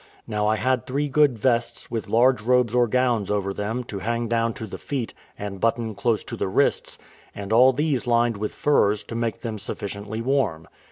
Now 0.25 0.47
I 0.47 0.55
had 0.55 0.87
three 0.87 1.07
good 1.09 1.37
vests, 1.37 1.91
with 1.91 2.07
large 2.09 2.41
robes 2.41 2.73
or 2.73 2.87
gowns 2.87 3.29
over 3.29 3.53
them, 3.53 3.83
to 3.83 3.99
hang 3.99 4.27
down 4.27 4.55
to 4.55 4.65
the 4.65 4.79
feet, 4.79 5.13
and 5.37 5.59
button 5.59 5.93
close 5.93 6.23
to 6.23 6.35
the 6.35 6.47
wrists; 6.47 6.97
and 7.35 7.53
all 7.53 7.71
these 7.71 8.07
lined 8.07 8.37
with 8.37 8.51
furs, 8.51 9.03
to 9.03 9.13
make 9.13 9.41
them 9.41 9.59
sufficiently 9.59 10.19
warm. 10.19 10.67